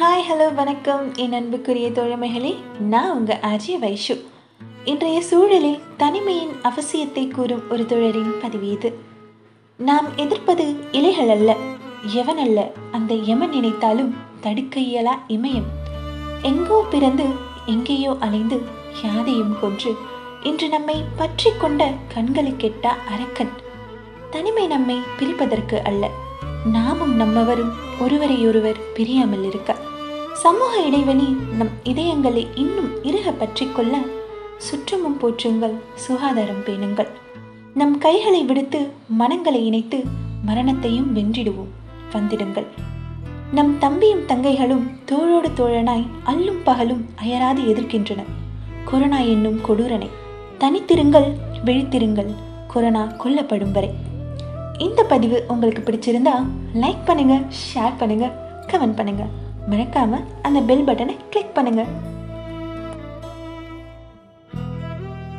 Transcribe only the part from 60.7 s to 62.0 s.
பட்டனை கிளிக் பண்ணுங்க.